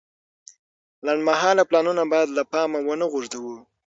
[1.05, 3.55] لنډمهاله پلانونه باید له پامه ونه غورځوو.